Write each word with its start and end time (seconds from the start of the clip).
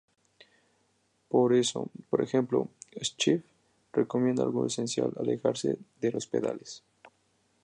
Por 1.29 1.53
eso, 1.53 1.91
por 2.09 2.23
ejemplo, 2.23 2.67
Schiff 3.03 3.43
recomienda 3.93 4.41
algo 4.41 4.65
esencial: 4.65 5.11
"Alejarse 5.19 5.77
de 6.01 6.11
los 6.11 6.25
pedales". 6.25 6.81